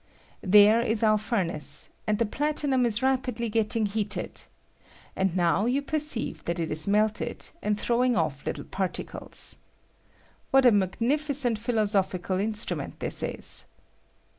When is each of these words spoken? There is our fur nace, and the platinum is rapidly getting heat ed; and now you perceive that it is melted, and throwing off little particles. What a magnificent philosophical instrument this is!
There 0.41 0.81
is 0.81 1.03
our 1.03 1.19
fur 1.19 1.43
nace, 1.43 1.91
and 2.07 2.17
the 2.17 2.25
platinum 2.25 2.87
is 2.87 3.03
rapidly 3.03 3.49
getting 3.49 3.85
heat 3.85 4.17
ed; 4.17 4.41
and 5.15 5.35
now 5.37 5.67
you 5.67 5.83
perceive 5.83 6.43
that 6.45 6.57
it 6.59 6.71
is 6.71 6.87
melted, 6.87 7.49
and 7.61 7.79
throwing 7.79 8.15
off 8.15 8.43
little 8.47 8.63
particles. 8.65 9.59
What 10.49 10.65
a 10.65 10.71
magnificent 10.71 11.59
philosophical 11.59 12.39
instrument 12.39 12.99
this 12.99 13.21
is! 13.21 13.67